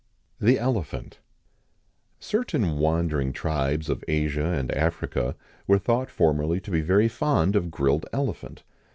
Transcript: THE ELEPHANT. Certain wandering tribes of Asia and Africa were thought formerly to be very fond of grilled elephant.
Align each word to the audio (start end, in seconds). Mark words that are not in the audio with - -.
THE 0.39 0.57
ELEPHANT. 0.57 1.19
Certain 2.19 2.79
wandering 2.79 3.33
tribes 3.33 3.87
of 3.87 4.03
Asia 4.07 4.43
and 4.47 4.71
Africa 4.71 5.35
were 5.67 5.77
thought 5.77 6.09
formerly 6.09 6.59
to 6.61 6.71
be 6.71 6.81
very 6.81 7.07
fond 7.07 7.55
of 7.55 7.69
grilled 7.69 8.07
elephant. 8.11 8.63